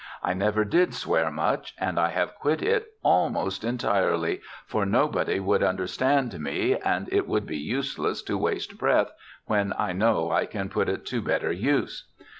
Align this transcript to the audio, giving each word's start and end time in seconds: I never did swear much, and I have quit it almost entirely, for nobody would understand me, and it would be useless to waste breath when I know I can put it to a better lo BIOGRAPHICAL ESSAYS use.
I 0.23 0.33
never 0.33 0.65
did 0.65 0.95
swear 0.95 1.29
much, 1.29 1.75
and 1.77 1.99
I 1.99 2.09
have 2.09 2.33
quit 2.33 2.63
it 2.63 2.87
almost 3.03 3.63
entirely, 3.63 4.41
for 4.65 4.83
nobody 4.83 5.39
would 5.39 5.61
understand 5.61 6.39
me, 6.39 6.75
and 6.75 7.07
it 7.13 7.27
would 7.27 7.45
be 7.45 7.57
useless 7.59 8.23
to 8.23 8.35
waste 8.35 8.79
breath 8.79 9.11
when 9.45 9.73
I 9.77 9.93
know 9.93 10.31
I 10.31 10.47
can 10.47 10.69
put 10.69 10.89
it 10.89 11.05
to 11.05 11.19
a 11.19 11.21
better 11.21 11.49
lo 11.53 11.53
BIOGRAPHICAL 11.53 11.83
ESSAYS 11.83 12.05
use. 12.07 12.07